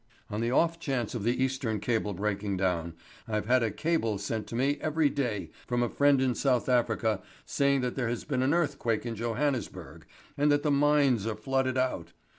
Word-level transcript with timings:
"On 0.31 0.41
the 0.41 0.49
off 0.49 0.79
chance 0.79 1.13
of 1.13 1.21
the 1.23 1.43
Eastern 1.43 1.79
cable 1.79 2.15
breaking 2.15 2.57
down, 2.57 2.95
I've 3.27 3.45
had 3.45 3.61
a 3.61 3.69
cable 3.69 4.17
sent 4.17 4.47
to 4.47 4.55
me 4.55 4.79
every 4.81 5.11
day 5.11 5.51
from 5.67 5.83
a 5.83 5.89
friend 5.89 6.19
in 6.19 6.33
South 6.33 6.67
Africa 6.67 7.21
saying 7.45 7.81
that 7.81 7.93
there 7.95 8.09
has 8.09 8.23
been 8.23 8.41
an 8.41 8.51
earthquake 8.51 9.05
in 9.05 9.15
Johannesburg, 9.15 10.07
and 10.35 10.51
that 10.51 10.63
the 10.63 10.71
mines 10.71 11.27
are 11.27 11.35
flooded 11.35 11.77
out. 11.77 12.13